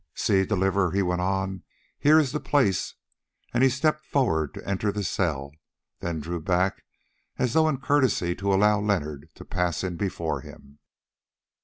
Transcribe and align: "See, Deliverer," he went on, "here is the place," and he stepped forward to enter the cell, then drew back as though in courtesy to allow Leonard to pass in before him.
"See, 0.15 0.45
Deliverer," 0.45 0.93
he 0.93 1.03
went 1.03 1.21
on, 1.21 1.61
"here 1.99 2.17
is 2.19 2.31
the 2.31 2.39
place," 2.39 2.95
and 3.53 3.61
he 3.63 3.69
stepped 3.69 4.03
forward 4.03 4.51
to 4.55 4.67
enter 4.67 4.91
the 4.91 5.03
cell, 5.03 5.51
then 5.99 6.19
drew 6.19 6.41
back 6.41 6.81
as 7.37 7.53
though 7.53 7.69
in 7.69 7.77
courtesy 7.79 8.33
to 8.37 8.51
allow 8.51 8.79
Leonard 8.79 9.29
to 9.35 9.45
pass 9.45 9.83
in 9.83 9.97
before 9.97 10.41
him. 10.41 10.79